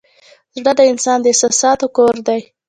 [0.57, 2.41] زړه د انسان د احساساتو کور دی.